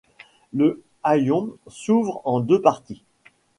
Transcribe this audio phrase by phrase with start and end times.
[0.51, 3.03] Le hayon s'ouvre en deux parties.